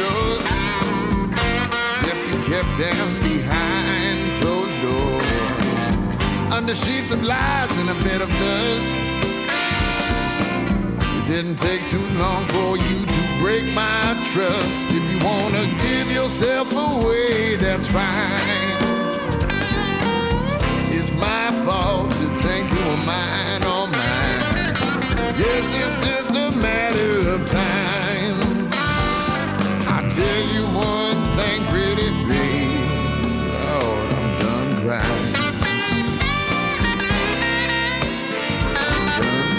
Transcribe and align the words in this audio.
You 0.00 0.06
had 0.06 0.12
yours, 0.12 0.44
except 1.82 2.20
you 2.28 2.36
kept 2.52 2.72
them 2.78 3.20
behind 3.20 4.40
closed 4.40 4.76
doors, 4.82 6.52
under 6.52 6.74
sheets 6.74 7.10
of 7.10 7.22
lies 7.22 7.76
and 7.78 7.90
a 7.90 7.94
bed 8.04 8.20
of 8.20 8.28
dust. 8.28 8.96
It 11.16 11.26
didn't 11.26 11.56
take 11.56 11.86
too 11.86 12.06
long 12.18 12.46
for 12.46 12.76
you 12.76 13.06
to 13.06 13.20
break 13.40 13.72
my 13.74 14.16
trust. 14.32 14.86
If 14.88 15.04
you 15.10 15.18
wanna 15.24 15.66
give 15.78 16.10
yourself 16.10 16.72
away, 16.72 17.56
that's 17.56 17.86
fine. 17.86 18.78
It's 20.90 21.12
my 21.12 21.52
fault 21.64 22.10
to 22.10 22.26
think 22.42 22.70
you 22.70 22.82
were 22.88 23.04
mine 23.06 23.62
or 23.74 23.86
mine. 23.86 24.76
Yes, 25.38 25.72
it's 25.82 25.96
just 26.06 26.32
a 26.36 26.50
matter 26.58 27.30
of 27.30 27.46
time. 27.48 27.99
Tell 30.12 30.40
you 30.54 30.64
one 30.74 31.36
thing, 31.36 31.64
pretty 31.66 32.10
babe. 32.26 32.90
Lord, 33.64 34.12
I'm 34.12 34.38
done 34.40 34.82
crying. 34.82 35.32
Done 35.32 35.54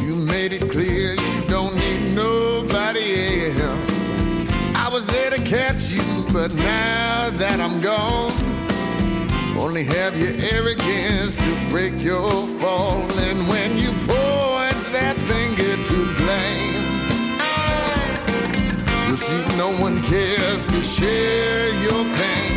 You 0.00 0.14
made 0.14 0.52
it 0.52 0.70
clear 0.70 1.14
you 1.14 1.40
don't 1.48 1.74
need 1.74 2.14
nobody 2.14 3.50
else. 3.60 3.92
I 4.76 4.88
was 4.92 5.04
there 5.08 5.30
to 5.30 5.42
catch 5.42 5.90
you, 5.90 6.02
but 6.32 6.54
now 6.54 7.30
that 7.30 7.58
I'm 7.60 7.80
gone, 7.80 8.30
only 9.58 9.84
have 9.84 10.18
your 10.18 10.32
arrogance 10.54 11.36
to 11.36 11.68
break 11.68 11.92
your 12.02 12.30
fall. 12.60 13.02
And 13.28 13.48
when 13.48 13.76
you 13.76 13.90
point 14.06 14.80
that 14.94 15.16
finger 15.26 15.74
to 15.90 15.98
blame, 16.20 16.86
you 19.08 19.16
see 19.16 19.56
no 19.56 19.70
one 19.80 20.00
cares 20.04 20.64
to 20.66 20.82
share 20.82 21.68
your 21.82 22.04
pain 22.20 22.54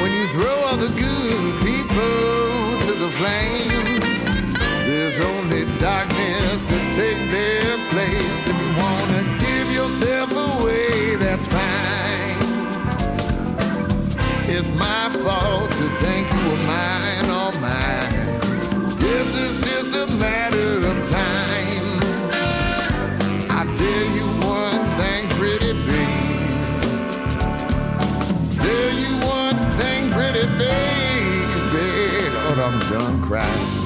when 0.00 0.12
you 0.12 0.26
throw 0.34 0.56
all 0.66 0.76
the 0.76 0.92
good 1.06 1.54
people 1.62 2.80
to 2.86 2.92
the 2.98 3.10
flames. 3.18 4.00
There's 4.88 5.20
only 5.20 5.64
darkness 5.78 6.62
to 6.62 6.78
take 6.98 7.20
their 7.30 7.76
place. 7.90 8.40
If 8.50 8.56
you 8.62 8.70
wanna 8.82 9.22
give 9.38 9.72
yourself 9.72 10.29
my 14.80 15.08
fault 15.22 15.70
to 15.70 15.86
think 16.02 16.24
you 16.32 16.40
were 16.48 16.62
mine 16.66 17.28
or 17.40 17.52
mine. 17.60 18.12
Yes, 19.04 19.36
it's 19.36 19.58
just 19.68 19.94
a 19.94 20.06
matter 20.16 20.70
of 20.90 20.96
time. 21.08 22.00
I 23.58 23.62
tell 23.78 24.06
you 24.16 24.26
one 24.56 24.82
thing, 24.98 25.28
pretty 25.38 25.72
baby. 25.88 26.50
Tell 28.64 28.90
you 29.02 29.12
one 29.38 29.58
thing, 29.78 30.02
pretty 30.16 30.46
baby. 30.58 31.88
Lord, 32.34 32.58
I'm 32.58 32.78
done 32.90 33.22
crying. 33.22 33.79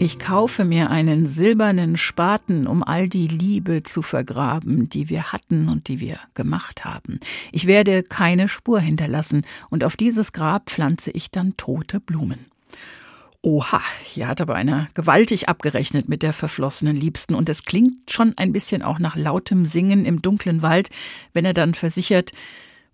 Ich 0.00 0.20
kaufe 0.20 0.64
mir 0.64 0.90
einen 0.90 1.26
silbernen 1.26 1.96
Spaten, 1.96 2.68
um 2.68 2.84
all 2.84 3.08
die 3.08 3.26
Liebe 3.26 3.82
zu 3.82 4.00
vergraben, 4.00 4.88
die 4.88 5.08
wir 5.08 5.32
hatten 5.32 5.68
und 5.68 5.88
die 5.88 5.98
wir 5.98 6.20
gemacht 6.34 6.84
haben. 6.84 7.18
Ich 7.50 7.66
werde 7.66 8.04
keine 8.04 8.48
Spur 8.48 8.78
hinterlassen, 8.78 9.42
und 9.70 9.82
auf 9.82 9.96
dieses 9.96 10.32
Grab 10.32 10.70
pflanze 10.70 11.10
ich 11.10 11.32
dann 11.32 11.56
tote 11.56 11.98
Blumen. 11.98 12.38
Oha, 13.42 13.82
hier 14.04 14.28
hat 14.28 14.40
aber 14.40 14.54
einer 14.54 14.86
gewaltig 14.94 15.48
abgerechnet 15.48 16.08
mit 16.08 16.22
der 16.22 16.32
verflossenen 16.32 16.94
Liebsten 16.94 17.34
und 17.34 17.48
es 17.48 17.64
klingt 17.64 18.08
schon 18.08 18.34
ein 18.36 18.52
bisschen 18.52 18.82
auch 18.82 19.00
nach 19.00 19.16
lautem 19.16 19.66
Singen 19.66 20.04
im 20.04 20.22
dunklen 20.22 20.62
Wald, 20.62 20.90
wenn 21.32 21.44
er 21.44 21.54
dann 21.54 21.74
versichert, 21.74 22.30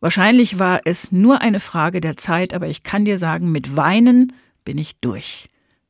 wahrscheinlich 0.01 0.59
war 0.59 0.81
es 0.87 1.13
nur 1.13 1.43
eine 1.43 1.61
Frage 1.61 2.01
der 2.01 2.17
Zeit, 2.17 2.55
aber 2.55 2.69
ich 2.69 2.83
kann 2.83 3.05
dir 3.05 3.19
sagen, 3.19 3.53
mit 3.53 3.77
Weinen 3.77 4.33
bin 4.65 4.79
ich 4.79 4.97
durch. 5.01 5.45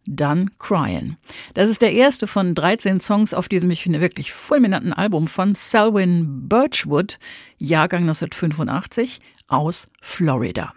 Done 0.06 0.46
Cryin'. 0.58 1.16
Das 1.54 1.70
ist 1.70 1.82
der 1.82 1.92
erste 1.92 2.26
von 2.26 2.54
13 2.54 3.00
Songs 3.00 3.34
auf 3.34 3.48
diesem, 3.48 3.70
ich 3.70 3.82
finde, 3.82 4.00
wirklich 4.00 4.32
fulminanten 4.32 4.92
Album 4.92 5.26
von 5.28 5.54
Selwyn 5.54 6.48
Birchwood, 6.48 7.18
Jahrgang 7.58 8.02
1985, 8.02 9.20
aus 9.48 9.88
Florida. 10.00 10.72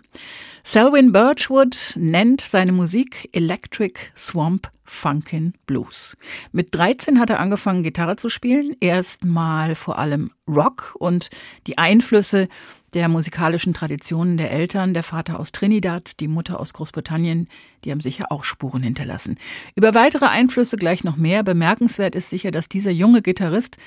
Selwyn 0.63 1.13
Birchwood 1.13 1.93
nennt 1.95 2.41
seine 2.41 2.73
Musik 2.73 3.29
Electric 3.31 4.01
Swamp 4.17 4.69
Funkin' 4.83 5.53
Blues. 5.65 6.17
Mit 6.51 6.75
13 6.75 7.21
hat 7.21 7.29
er 7.29 7.39
angefangen, 7.39 7.83
Gitarre 7.83 8.17
zu 8.17 8.27
spielen, 8.27 8.75
erstmal 8.81 9.75
vor 9.75 9.97
allem 9.97 10.31
Rock 10.45 10.93
und 10.99 11.29
die 11.67 11.77
Einflüsse 11.77 12.49
der 12.93 13.09
musikalischen 13.09 13.73
Traditionen 13.73 14.37
der 14.37 14.51
Eltern, 14.51 14.93
der 14.93 15.03
Vater 15.03 15.39
aus 15.39 15.51
Trinidad, 15.51 16.19
die 16.19 16.27
Mutter 16.27 16.59
aus 16.59 16.73
Großbritannien, 16.73 17.45
die 17.83 17.91
haben 17.91 17.99
sicher 17.99 18.31
auch 18.31 18.43
Spuren 18.43 18.81
hinterlassen. 18.81 19.37
Über 19.75 19.93
weitere 19.93 20.25
Einflüsse 20.25 20.77
gleich 20.77 21.03
noch 21.03 21.17
mehr. 21.17 21.43
Bemerkenswert 21.43 22.15
ist 22.15 22.29
sicher, 22.29 22.51
dass 22.51 22.69
dieser 22.69 22.91
junge 22.91 23.21
Gitarrist 23.21 23.77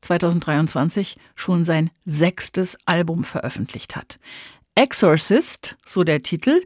2023 0.00 1.16
schon 1.34 1.64
sein 1.64 1.90
sechstes 2.04 2.76
Album 2.84 3.24
veröffentlicht 3.24 3.96
hat. 3.96 4.18
Exorcist, 4.74 5.76
so 5.84 6.04
der 6.04 6.22
Titel. 6.22 6.62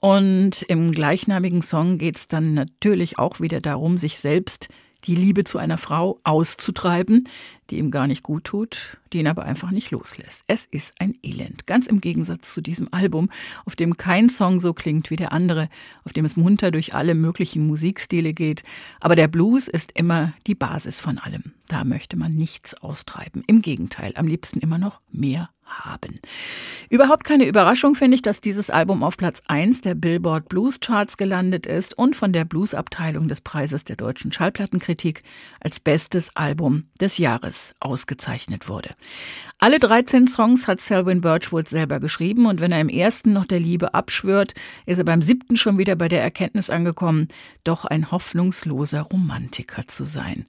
Und 0.00 0.62
im 0.62 0.92
gleichnamigen 0.92 1.60
Song 1.60 1.98
geht 1.98 2.16
es 2.16 2.28
dann 2.28 2.54
natürlich 2.54 3.18
auch 3.18 3.40
wieder 3.40 3.60
darum, 3.60 3.98
sich 3.98 4.18
selbst 4.18 4.68
die 5.04 5.14
Liebe 5.14 5.44
zu 5.44 5.58
einer 5.58 5.78
Frau 5.78 6.18
auszutreiben, 6.24 7.28
die 7.70 7.78
ihm 7.78 7.90
gar 7.90 8.06
nicht 8.06 8.22
gut 8.22 8.44
tut, 8.44 8.98
die 9.12 9.18
ihn 9.18 9.28
aber 9.28 9.44
einfach 9.44 9.70
nicht 9.70 9.90
loslässt. 9.90 10.44
Es 10.46 10.66
ist 10.66 11.00
ein 11.00 11.12
Elend. 11.22 11.66
Ganz 11.66 11.86
im 11.86 12.00
Gegensatz 12.00 12.52
zu 12.52 12.60
diesem 12.60 12.92
Album, 12.92 13.30
auf 13.64 13.76
dem 13.76 13.96
kein 13.96 14.28
Song 14.28 14.60
so 14.60 14.72
klingt 14.74 15.10
wie 15.10 15.16
der 15.16 15.32
andere, 15.32 15.68
auf 16.04 16.12
dem 16.12 16.24
es 16.24 16.36
munter 16.36 16.70
durch 16.70 16.94
alle 16.94 17.14
möglichen 17.14 17.66
Musikstile 17.66 18.34
geht. 18.34 18.64
Aber 19.00 19.16
der 19.16 19.28
Blues 19.28 19.68
ist 19.68 19.92
immer 19.96 20.32
die 20.46 20.54
Basis 20.54 21.00
von 21.00 21.18
allem. 21.18 21.52
Da 21.68 21.84
möchte 21.84 22.16
man 22.16 22.32
nichts 22.32 22.74
austreiben. 22.74 23.42
Im 23.46 23.62
Gegenteil, 23.62 24.12
am 24.16 24.26
liebsten 24.26 24.60
immer 24.60 24.78
noch 24.78 25.00
mehr 25.10 25.50
haben. 25.70 26.20
Überhaupt 26.88 27.24
keine 27.24 27.46
Überraschung 27.46 27.94
finde 27.94 28.16
ich, 28.16 28.22
dass 28.22 28.40
dieses 28.40 28.70
Album 28.70 29.02
auf 29.02 29.16
Platz 29.16 29.42
1 29.46 29.80
der 29.82 29.94
Billboard 29.94 30.48
Blues 30.48 30.80
Charts 30.80 31.16
gelandet 31.16 31.66
ist 31.66 31.96
und 31.96 32.16
von 32.16 32.32
der 32.32 32.44
Bluesabteilung 32.44 33.28
des 33.28 33.40
Preises 33.40 33.84
der 33.84 33.96
deutschen 33.96 34.32
Schallplattenkritik 34.32 35.22
als 35.60 35.80
bestes 35.80 36.34
Album 36.36 36.84
des 37.00 37.18
Jahres 37.18 37.74
ausgezeichnet 37.80 38.68
wurde. 38.68 38.90
Alle 39.58 39.78
13 39.78 40.26
Songs 40.26 40.66
hat 40.66 40.80
Selwyn 40.80 41.20
Birchwood 41.20 41.68
selber 41.68 42.00
geschrieben 42.00 42.46
und 42.46 42.60
wenn 42.60 42.72
er 42.72 42.80
im 42.80 42.88
ersten 42.88 43.32
noch 43.32 43.46
der 43.46 43.60
Liebe 43.60 43.94
abschwört, 43.94 44.54
ist 44.86 44.98
er 44.98 45.04
beim 45.04 45.22
siebten 45.22 45.56
schon 45.56 45.78
wieder 45.78 45.96
bei 45.96 46.08
der 46.08 46.22
Erkenntnis 46.22 46.70
angekommen, 46.70 47.28
doch 47.62 47.84
ein 47.84 48.10
hoffnungsloser 48.10 49.02
Romantiker 49.02 49.86
zu 49.86 50.04
sein. 50.04 50.44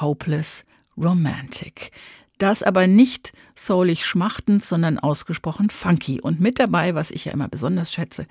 Hopeless 0.00 0.64
Romantic. 0.96 1.92
Das 2.38 2.62
aber 2.62 2.86
nicht 2.86 3.32
soulig 3.54 4.04
schmachtend, 4.04 4.64
sondern 4.64 4.98
ausgesprochen 4.98 5.70
funky. 5.70 6.20
Und 6.20 6.40
mit 6.40 6.58
dabei, 6.58 6.94
was 6.94 7.10
ich 7.10 7.24
ja 7.24 7.32
immer 7.32 7.48
besonders 7.48 7.92
schätze, 7.92 8.26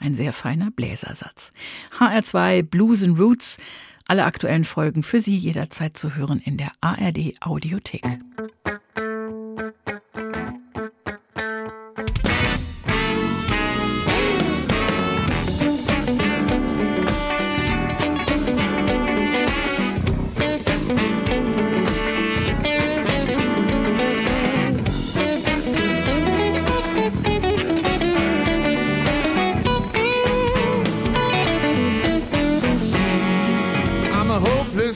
ein 0.00 0.14
sehr 0.14 0.32
feiner 0.32 0.70
Bläsersatz. 0.70 1.50
HR2 1.98 2.62
Blues 2.62 3.02
and 3.02 3.18
Roots. 3.18 3.58
Alle 4.06 4.24
aktuellen 4.24 4.64
Folgen 4.64 5.04
für 5.04 5.20
Sie 5.20 5.36
jederzeit 5.36 5.96
zu 5.96 6.16
hören 6.16 6.40
in 6.44 6.56
der 6.56 6.72
ARD 6.80 7.34
Audiothek. 7.40 8.02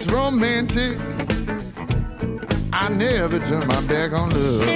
Romantic. 0.06 0.98
I 2.72 2.88
never 2.88 3.38
turn 3.38 3.66
my 3.66 3.80
back 3.82 4.12
on 4.12 4.30
love. 4.30 4.68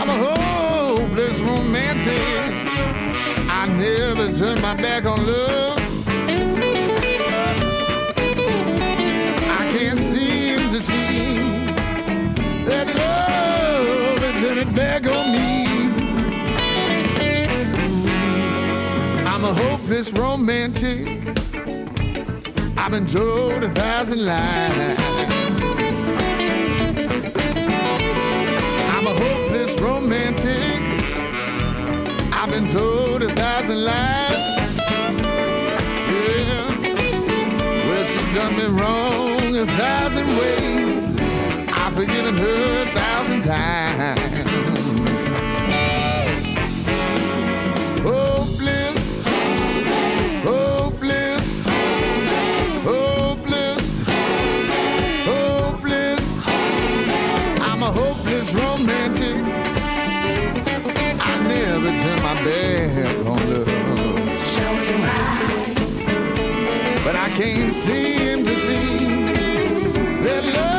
I'm 0.00 0.08
a 0.08 0.12
hopeless 0.12 1.40
romantic. 1.40 2.50
I 3.50 3.66
never 3.66 4.32
turn 4.32 4.60
my 4.62 4.74
back 4.74 5.04
on 5.04 5.26
love. 5.26 5.78
I 9.58 9.70
can't 9.72 10.00
seem 10.00 10.70
to 10.70 10.80
see 10.80 11.36
that 12.64 12.86
love 12.96 14.22
is 14.24 14.42
turning 14.42 14.74
back 14.74 15.06
on 15.06 15.32
me. 15.32 15.66
I'm 19.26 19.44
a 19.44 19.52
hopeless 19.52 20.10
romantic. 20.12 21.19
I've 22.90 23.06
been 23.06 23.06
told 23.06 23.62
a 23.62 23.68
thousand 23.68 24.26
lies. 24.26 24.98
I'm 28.90 29.06
a 29.06 29.14
hopeless 29.14 29.78
romantic. 29.78 30.82
I've 32.32 32.50
been 32.50 32.66
told 32.66 33.22
a 33.22 33.32
thousand 33.32 33.84
lies. 33.84 34.76
Yeah. 36.10 36.66
Well, 37.86 38.04
she 38.04 38.34
done 38.34 38.56
me 38.56 38.66
wrong 38.66 39.56
a 39.56 39.66
thousand 39.66 40.36
ways. 40.36 41.16
I've 41.68 41.94
forgiven 41.94 42.36
her 42.38 42.88
a 42.88 42.92
thousand 42.92 43.42
times. 43.42 44.29
Can't 67.40 67.72
seem 67.72 68.44
to 68.44 68.54
see. 68.54 69.06
That 70.24 70.44
love 70.44 70.69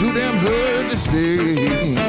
to 0.00 0.12
them 0.12 0.34
hurt 0.34 0.88
to 0.88 0.96
stay. 0.96 1.99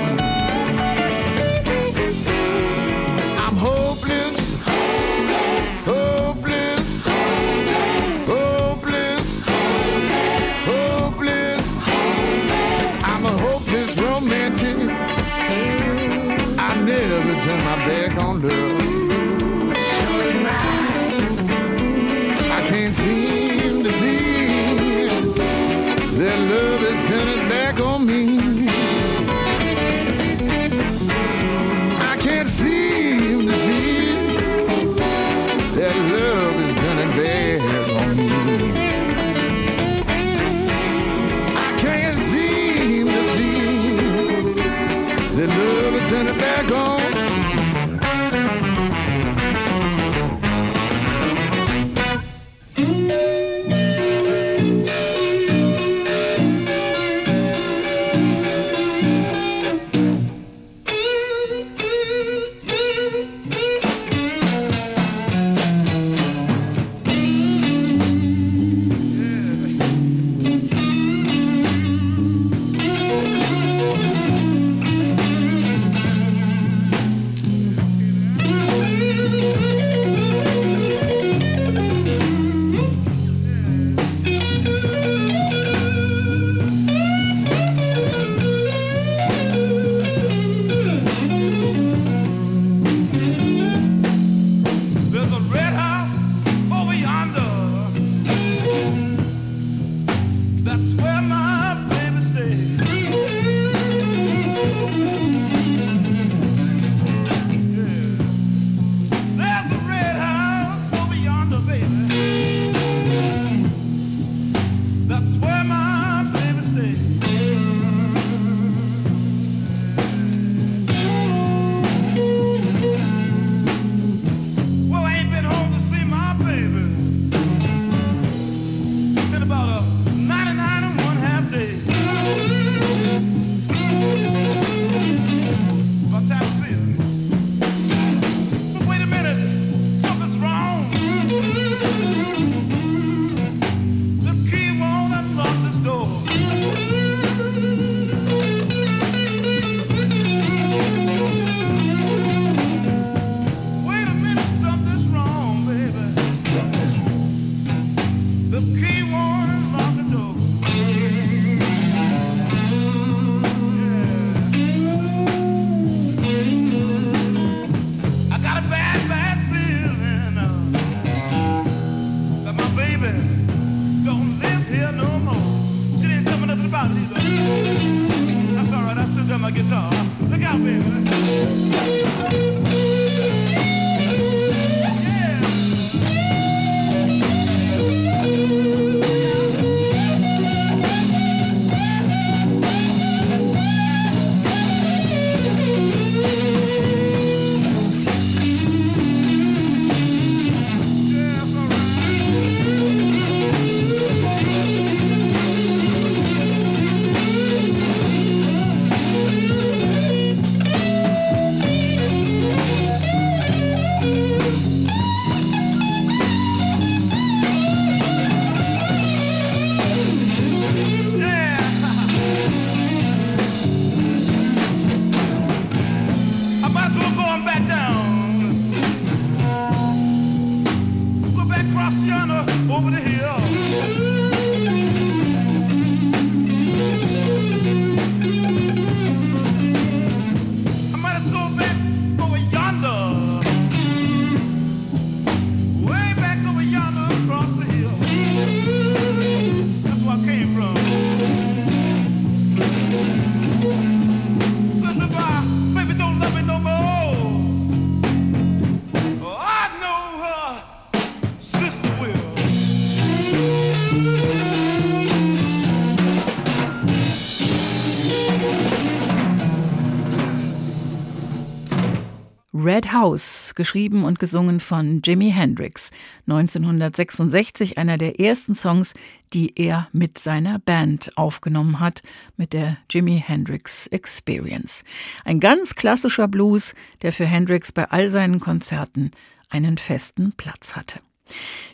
Geschrieben 273.55 274.03
und 274.03 274.19
gesungen 274.19 274.59
von 274.59 275.01
Jimi 275.03 275.31
Hendrix. 275.31 275.91
1966 276.27 277.77
einer 277.77 277.97
der 277.97 278.19
ersten 278.19 278.55
Songs, 278.55 278.93
die 279.33 279.53
er 279.55 279.87
mit 279.91 280.17
seiner 280.17 280.59
Band 280.59 281.17
aufgenommen 281.17 281.79
hat, 281.79 282.01
mit 282.37 282.53
der 282.53 282.77
Jimi 282.89 283.23
Hendrix 283.25 283.87
Experience. 283.87 284.83
Ein 285.25 285.39
ganz 285.39 285.75
klassischer 285.75 286.27
Blues, 286.27 286.73
der 287.01 287.13
für 287.13 287.25
Hendrix 287.25 287.71
bei 287.71 287.89
all 287.89 288.09
seinen 288.09 288.39
Konzerten 288.39 289.11
einen 289.49 289.77
festen 289.77 290.33
Platz 290.33 290.75
hatte. 290.75 290.99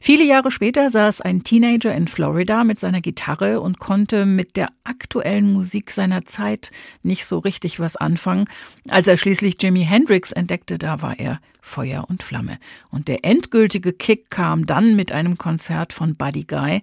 Viele 0.01 0.23
Jahre 0.23 0.51
später 0.51 0.89
saß 0.89 1.21
ein 1.21 1.43
Teenager 1.43 1.93
in 1.93 2.07
Florida 2.07 2.63
mit 2.63 2.79
seiner 2.79 3.01
Gitarre 3.01 3.61
und 3.61 3.79
konnte 3.79 4.25
mit 4.25 4.57
der 4.57 4.69
aktuellen 4.83 5.51
Musik 5.51 5.91
seiner 5.91 6.25
Zeit 6.25 6.71
nicht 7.03 7.25
so 7.25 7.39
richtig 7.39 7.79
was 7.79 7.95
anfangen. 7.95 8.45
Als 8.89 9.07
er 9.07 9.17
schließlich 9.17 9.61
Jimi 9.61 9.83
Hendrix 9.83 10.31
entdeckte, 10.31 10.77
da 10.77 11.01
war 11.01 11.19
er 11.19 11.39
Feuer 11.61 12.05
und 12.07 12.23
Flamme. 12.23 12.57
Und 12.89 13.07
der 13.07 13.25
endgültige 13.25 13.93
Kick 13.93 14.29
kam 14.29 14.65
dann 14.65 14.95
mit 14.95 15.11
einem 15.11 15.37
Konzert 15.37 15.93
von 15.93 16.13
Buddy 16.15 16.45
Guy, 16.45 16.81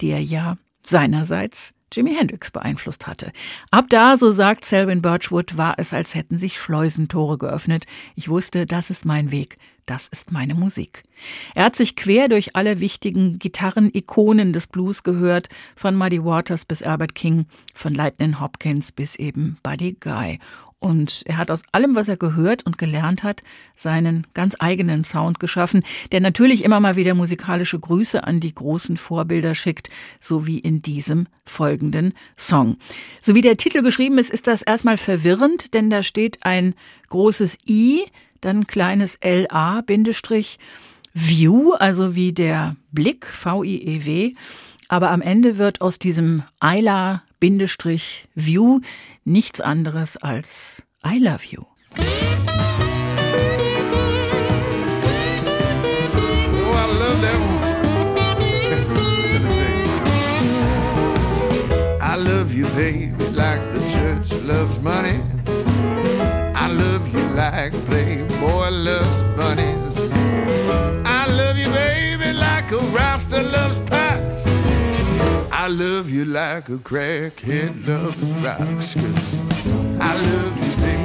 der 0.00 0.22
ja 0.22 0.56
seinerseits 0.82 1.74
Jimi 1.92 2.14
Hendrix 2.14 2.50
beeinflusst 2.50 3.06
hatte. 3.06 3.32
Ab 3.70 3.86
da, 3.88 4.16
so 4.16 4.30
sagt 4.30 4.64
Selwyn 4.64 5.02
Birchwood, 5.02 5.56
war 5.56 5.74
es, 5.78 5.94
als 5.94 6.14
hätten 6.14 6.38
sich 6.38 6.58
Schleusentore 6.58 7.38
geöffnet. 7.38 7.86
Ich 8.14 8.28
wusste, 8.28 8.66
das 8.66 8.90
ist 8.90 9.04
mein 9.04 9.30
Weg, 9.30 9.56
das 9.88 10.08
ist 10.08 10.32
meine 10.32 10.54
Musik. 10.54 11.02
Er 11.54 11.64
hat 11.64 11.76
sich 11.76 11.96
quer 11.96 12.28
durch 12.28 12.54
alle 12.54 12.80
wichtigen 12.80 13.38
Gitarrenikonen 13.38 14.52
des 14.52 14.66
Blues 14.66 15.02
gehört, 15.02 15.48
von 15.76 15.96
Muddy 15.96 16.24
Waters 16.24 16.64
bis 16.64 16.82
Albert 16.82 17.14
King, 17.14 17.46
von 17.74 17.94
Lightning 17.94 18.40
Hopkins 18.40 18.92
bis 18.92 19.16
eben 19.16 19.56
Buddy 19.62 19.96
Guy. 19.98 20.38
Und 20.80 21.22
er 21.26 21.38
hat 21.38 21.50
aus 21.50 21.62
allem, 21.72 21.96
was 21.96 22.08
er 22.08 22.16
gehört 22.16 22.64
und 22.64 22.78
gelernt 22.78 23.24
hat, 23.24 23.42
seinen 23.74 24.28
ganz 24.32 24.54
eigenen 24.60 25.02
Sound 25.02 25.40
geschaffen, 25.40 25.82
der 26.12 26.20
natürlich 26.20 26.64
immer 26.64 26.78
mal 26.78 26.94
wieder 26.94 27.14
musikalische 27.14 27.80
Grüße 27.80 28.22
an 28.22 28.38
die 28.38 28.54
großen 28.54 28.96
Vorbilder 28.96 29.56
schickt, 29.56 29.90
so 30.20 30.46
wie 30.46 30.58
in 30.58 30.80
diesem 30.80 31.26
folgenden 31.44 32.14
Song. 32.36 32.76
So 33.20 33.34
wie 33.34 33.40
der 33.40 33.56
Titel 33.56 33.82
geschrieben 33.82 34.18
ist, 34.18 34.30
ist 34.30 34.46
das 34.46 34.62
erstmal 34.62 34.98
verwirrend, 34.98 35.74
denn 35.74 35.90
da 35.90 36.04
steht 36.04 36.38
ein 36.42 36.74
großes 37.08 37.58
I, 37.66 38.04
dann 38.40 38.66
kleines 38.66 39.18
LA, 39.22 39.80
Bindestrich, 39.82 40.58
View, 41.14 41.72
also 41.72 42.14
wie 42.14 42.32
der 42.32 42.76
Blick, 42.92 43.26
V-I-E-W. 43.26 44.32
Aber 44.88 45.10
am 45.10 45.20
Ende 45.20 45.58
wird 45.58 45.80
aus 45.80 45.98
diesem 45.98 46.42
Ayla-View 46.60 47.20
nichts 49.24 49.60
anderes 49.60 50.16
als 50.16 50.84
I 51.04 51.18
love 51.18 51.44
you. 51.50 51.64
Oh, 51.96 52.02
I 62.00 62.16
love 62.16 62.52
you. 62.54 62.66
I 62.66 63.17
I 75.68 75.70
love 75.70 76.08
you 76.08 76.24
like 76.24 76.70
a 76.70 76.78
crackhead 76.78 77.86
loves 77.86 78.16
rocks. 78.42 78.94
'cause 78.94 79.42
I 80.00 80.14
love 80.16 80.56
you, 80.64 80.76
baby. 80.80 80.97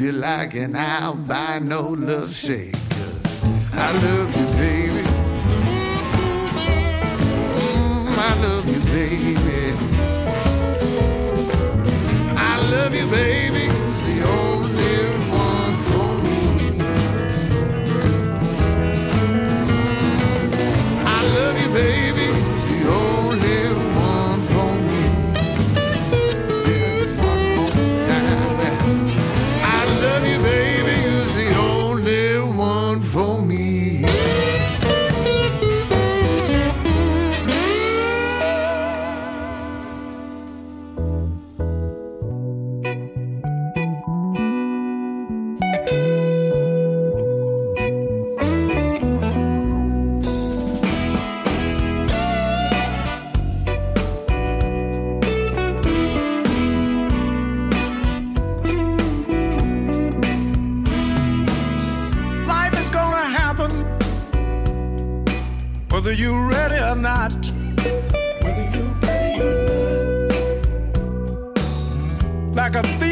Love 0.00 0.06
you 0.06 0.12
like 0.12 0.54
an 0.54 0.76
albino 0.76 1.90
loves 1.90 2.34
shakers. 2.34 3.42
I 3.74 3.92
love 3.92 4.34
you, 4.34 4.46
baby. 4.56 5.02
Mm, 7.58 8.16
I 8.16 8.34
love 8.40 8.66
you, 8.66 8.80
baby. 8.92 9.76
I 12.34 12.56
love 12.70 12.94
you, 12.94 13.06
baby. 13.08 13.79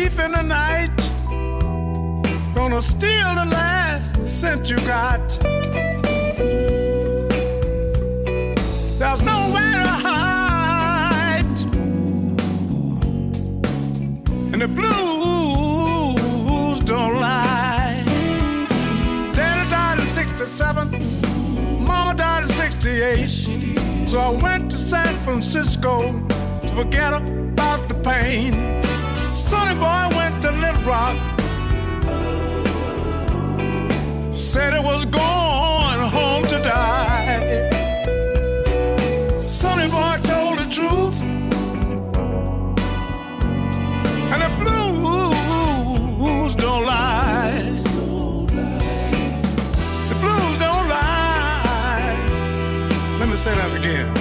Thief 0.09 0.25
in 0.25 0.33
the 0.33 0.43
night, 0.43 0.97
gonna 2.55 2.81
steal 2.81 3.35
the 3.35 3.45
last 3.51 4.27
cent 4.27 4.71
you 4.71 4.77
got. 4.79 5.39
There's 8.99 9.23
nowhere 9.23 9.83
to 9.83 9.89
hide, 10.07 11.45
and 14.53 14.63
the 14.63 14.69
blues 14.69 16.81
don't 16.81 17.21
lie. 17.21 18.03
Daddy 19.35 19.71
died 19.71 20.01
at 20.01 20.09
67, 20.09 20.91
Mama 21.85 22.15
died 22.15 22.45
at 22.45 22.49
68. 22.49 23.29
So 24.09 24.19
I 24.19 24.31
went 24.43 24.71
to 24.71 24.77
San 24.77 25.15
Francisco 25.17 26.13
to 26.63 26.69
forget 26.69 27.13
about 27.13 27.89
the 27.89 27.95
pain. 27.95 28.78
Sonny 29.49 29.75
boy 29.77 30.09
went 30.15 30.43
to 30.43 30.51
Little 30.51 30.83
Rock, 30.83 31.17
said 34.35 34.75
it 34.75 34.85
was 34.85 35.07
going 35.07 36.01
home 36.17 36.43
to 36.53 36.59
die. 36.63 37.71
Sonny 39.35 39.89
boy 39.89 40.19
told 40.23 40.59
the 40.59 40.67
truth, 40.71 41.23
and 44.33 44.43
the 44.43 44.51
blues 44.63 46.55
don't 46.55 46.85
lie. 46.85 47.63
The 50.11 50.17
blues 50.21 50.59
don't 50.59 50.89
lie. 50.91 52.17
Let 53.19 53.29
me 53.31 53.37
say 53.37 53.55
that 53.55 53.73
again. 53.75 54.18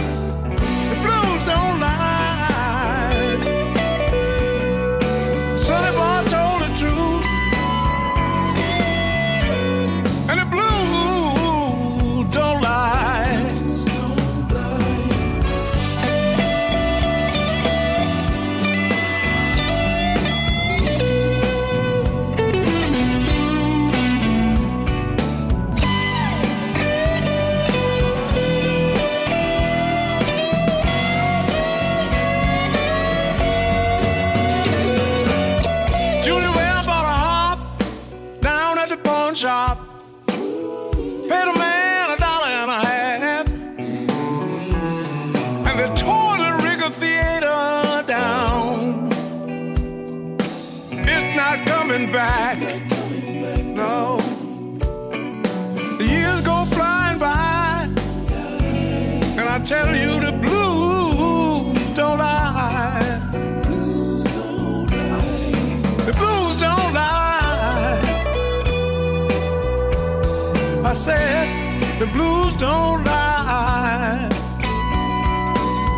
The 72.00 72.08
blues 72.08 72.54
don't 72.54 73.04
lie. 73.04 74.30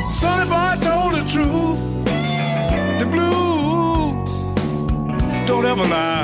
Sonny 0.04 0.50
boy 0.50 0.78
told 0.82 1.14
the 1.14 1.24
truth. 1.34 1.82
The 3.00 3.08
blues 3.14 4.30
don't 5.48 5.66
ever 5.66 5.86
lie. 5.86 6.19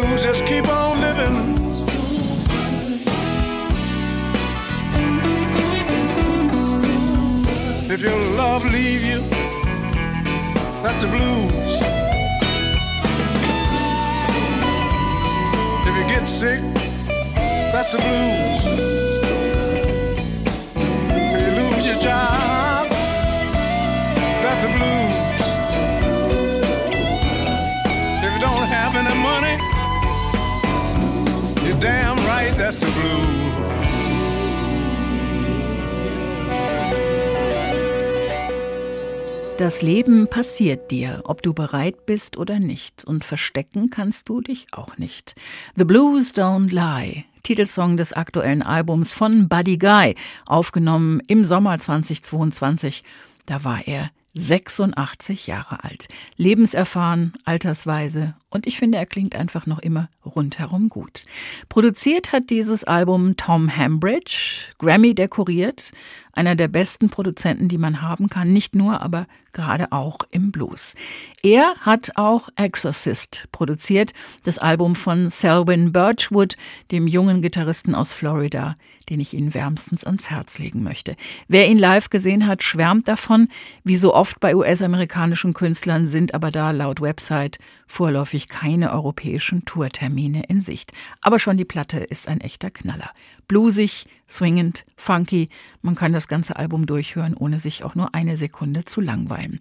Blues, 0.00 0.22
just 0.22 0.44
keep 0.46 0.66
on 0.68 1.00
living. 1.00 1.36
If 7.90 8.00
your 8.02 8.18
love 8.36 8.64
leave 8.64 9.04
you, 9.04 9.20
that's 10.82 11.02
the 11.02 11.08
blues. 11.08 11.74
If 15.88 15.94
you 15.98 16.04
get 16.14 16.26
sick, 16.26 16.60
that's 17.72 17.92
the 17.92 17.98
blues. 17.98 18.93
Damn 31.84 32.18
right, 32.26 32.56
that's 32.56 32.80
the 32.80 32.86
blues. 32.86 33.44
Das 39.58 39.82
Leben 39.82 40.26
passiert 40.26 40.90
dir, 40.90 41.22
ob 41.24 41.42
du 41.42 41.54
bereit 41.54 42.06
bist 42.06 42.38
oder 42.38 42.58
nicht. 42.58 43.04
Und 43.04 43.24
verstecken 43.24 43.88
kannst 43.88 44.28
du 44.28 44.40
dich 44.40 44.66
auch 44.72 44.98
nicht. 44.98 45.34
The 45.76 45.84
Blues 45.84 46.34
Don't 46.34 46.70
Lie. 46.70 47.24
Titelsong 47.44 47.96
des 47.96 48.14
aktuellen 48.14 48.62
Albums 48.62 49.12
von 49.12 49.48
Buddy 49.48 49.76
Guy, 49.76 50.16
aufgenommen 50.46 51.20
im 51.28 51.44
Sommer 51.44 51.78
2022. 51.78 53.04
Da 53.46 53.62
war 53.62 53.86
er 53.86 54.10
86 54.34 55.46
Jahre 55.46 55.84
alt, 55.84 56.08
lebenserfahren, 56.36 57.32
altersweise. 57.44 58.34
Und 58.50 58.66
ich 58.66 58.78
finde, 58.78 58.98
er 58.98 59.06
klingt 59.06 59.34
einfach 59.34 59.66
noch 59.66 59.78
immer 59.78 60.08
rundherum 60.24 60.88
gut. 60.88 61.24
Produziert 61.68 62.32
hat 62.32 62.50
dieses 62.50 62.84
Album 62.84 63.36
Tom 63.36 63.74
Hambridge, 63.74 64.72
Grammy 64.78 65.14
dekoriert, 65.14 65.92
einer 66.34 66.56
der 66.56 66.68
besten 66.68 67.10
Produzenten, 67.10 67.68
die 67.68 67.78
man 67.78 68.02
haben 68.02 68.28
kann, 68.28 68.52
nicht 68.52 68.74
nur, 68.74 69.00
aber 69.00 69.26
gerade 69.52 69.92
auch 69.92 70.18
im 70.30 70.52
Blues. 70.52 70.94
Er 71.42 71.74
hat 71.80 72.12
auch 72.16 72.48
Exorcist 72.56 73.48
produziert, 73.52 74.12
das 74.42 74.58
Album 74.58 74.94
von 74.96 75.30
Selwyn 75.30 75.92
Birchwood, 75.92 76.56
dem 76.90 77.06
jungen 77.06 77.40
Gitarristen 77.40 77.94
aus 77.94 78.12
Florida, 78.12 78.76
den 79.08 79.20
ich 79.20 79.34
Ihnen 79.34 79.54
wärmstens 79.54 80.04
ans 80.04 80.30
Herz 80.30 80.58
legen 80.58 80.82
möchte. 80.82 81.14
Wer 81.48 81.68
ihn 81.68 81.78
live 81.78 82.10
gesehen 82.10 82.46
hat, 82.46 82.62
schwärmt 82.62 83.08
davon. 83.08 83.48
Wie 83.84 83.96
so 83.96 84.14
oft 84.14 84.40
bei 84.40 84.56
US-amerikanischen 84.56 85.54
Künstlern 85.54 86.08
sind 86.08 86.34
aber 86.34 86.50
da 86.50 86.70
laut 86.70 87.00
Website 87.00 87.58
vorläufig 87.86 88.48
keine 88.48 88.92
europäischen 88.92 89.64
Tourtermine 89.64 90.44
in 90.48 90.62
Sicht. 90.62 90.92
Aber 91.20 91.38
schon 91.38 91.56
die 91.56 91.64
Platte 91.64 91.98
ist 91.98 92.28
ein 92.28 92.40
echter 92.40 92.70
Knaller. 92.70 93.10
Bluesig, 93.48 94.06
swingend, 94.28 94.84
funky. 94.96 95.48
Man 95.82 95.94
kann 95.94 96.12
das 96.12 96.28
ganze 96.28 96.56
Album 96.56 96.86
durchhören, 96.86 97.34
ohne 97.34 97.58
sich 97.58 97.84
auch 97.84 97.94
nur 97.94 98.14
eine 98.14 98.36
Sekunde 98.36 98.84
zu 98.84 99.00
langweilen. 99.00 99.58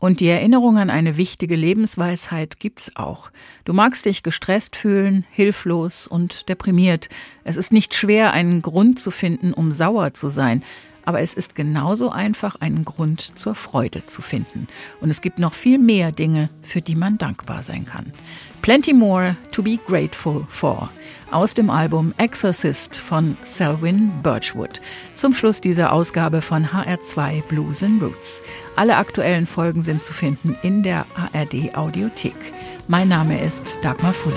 Und 0.00 0.20
die 0.20 0.28
Erinnerung 0.28 0.78
an 0.78 0.90
eine 0.90 1.16
wichtige 1.16 1.56
Lebensweisheit 1.56 2.58
gibt's 2.58 2.96
auch. 2.96 3.30
Du 3.64 3.72
magst 3.72 4.06
dich 4.06 4.22
gestresst 4.22 4.76
fühlen, 4.76 5.26
hilflos 5.30 6.06
und 6.06 6.48
deprimiert. 6.48 7.08
Es 7.44 7.56
ist 7.56 7.72
nicht 7.72 7.94
schwer, 7.94 8.32
einen 8.32 8.62
Grund 8.62 9.00
zu 9.00 9.10
finden, 9.10 9.52
um 9.52 9.72
sauer 9.72 10.14
zu 10.14 10.28
sein. 10.28 10.62
Aber 11.06 11.20
es 11.20 11.32
ist 11.32 11.54
genauso 11.54 12.10
einfach, 12.10 12.56
einen 12.60 12.84
Grund 12.84 13.38
zur 13.38 13.54
Freude 13.54 14.04
zu 14.04 14.20
finden. 14.20 14.66
Und 15.00 15.08
es 15.08 15.22
gibt 15.22 15.38
noch 15.38 15.54
viel 15.54 15.78
mehr 15.78 16.12
Dinge, 16.12 16.50
für 16.60 16.82
die 16.82 16.96
man 16.96 17.16
dankbar 17.16 17.62
sein 17.62 17.86
kann. 17.86 18.12
Plenty 18.60 18.92
More 18.92 19.36
to 19.52 19.62
be 19.62 19.78
Grateful 19.86 20.44
for 20.48 20.90
aus 21.30 21.54
dem 21.54 21.70
Album 21.70 22.12
Exorcist 22.18 22.96
von 22.96 23.36
Selwyn 23.42 24.10
Birchwood. 24.22 24.80
Zum 25.14 25.34
Schluss 25.34 25.60
dieser 25.60 25.92
Ausgabe 25.92 26.40
von 26.40 26.66
HR2 26.66 27.42
Blues 27.42 27.82
and 27.82 28.02
Roots. 28.02 28.42
Alle 28.76 28.96
aktuellen 28.96 29.46
Folgen 29.46 29.82
sind 29.82 30.04
zu 30.04 30.12
finden 30.12 30.56
in 30.62 30.82
der 30.82 31.06
ARD 31.14 31.76
Audiothek. 31.76 32.52
Mein 32.88 33.08
Name 33.08 33.40
ist 33.42 33.78
Dagmar 33.82 34.12
Fulle. 34.12 34.34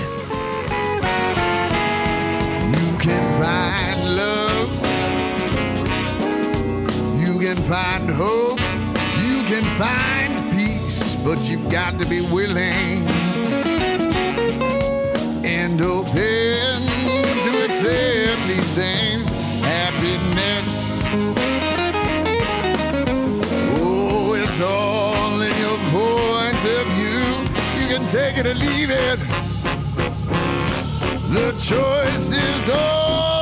Find 7.56 8.08
hope, 8.08 8.60
you 9.18 9.42
can 9.50 9.64
find 9.76 10.32
peace, 10.52 11.16
but 11.24 11.38
you've 11.48 11.68
got 11.68 11.98
to 11.98 12.06
be 12.06 12.20
willing 12.32 13.06
and 15.44 15.80
open 15.80 16.86
to 17.42 17.64
accept 17.64 18.40
these 18.46 18.70
things. 18.74 19.26
Happiness. 19.64 20.92
Oh, 23.78 24.34
it's 24.34 24.60
all 24.60 25.40
in 25.40 25.56
your 25.58 25.78
point 25.90 26.62
of 26.76 26.86
view. 26.94 27.24
You 27.80 27.88
can 27.88 28.06
take 28.08 28.38
it 28.38 28.46
or 28.46 28.54
leave 28.54 28.90
it. 28.90 29.18
The 31.30 31.52
choice 31.58 32.32
is 32.32 32.68
all 32.68 33.39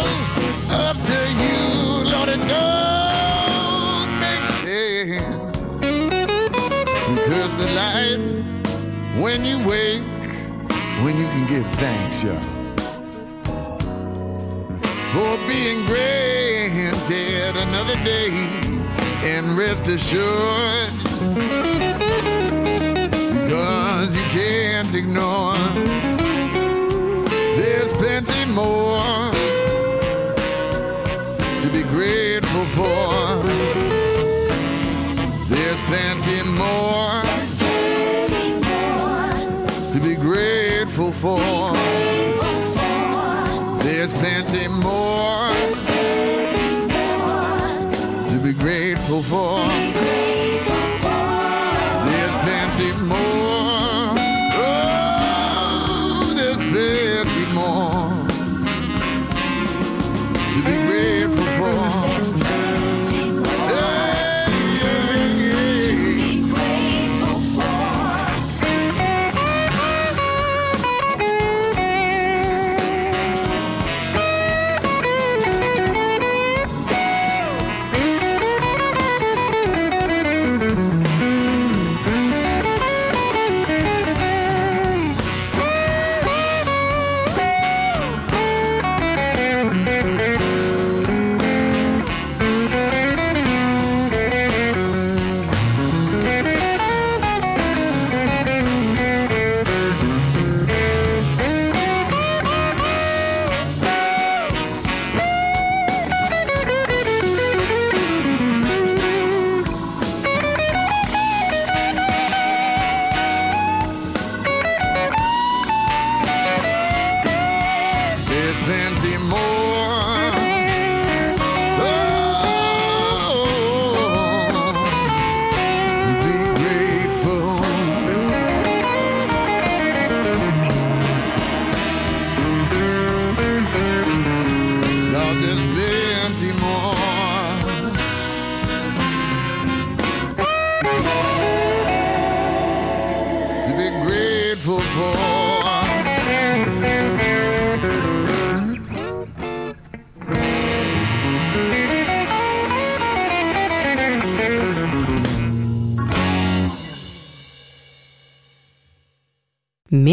you 11.58 11.64
give 11.64 11.72
thanks, 11.72 12.22
yeah, 12.22 12.40
for 15.12 15.38
being 15.48 15.84
granted 15.86 17.56
another 17.56 17.94
day, 18.04 18.30
and 19.24 19.56
rest 19.56 19.88
assured, 19.88 20.92
because 23.32 24.14
you 24.14 24.22
can't 24.30 24.94
ignore. 24.94 25.56
There's 27.56 27.92
plenty 27.92 28.44
more 28.52 29.32
to 31.62 31.70
be 31.72 31.82
grateful 31.82 32.37
before. 41.36 41.77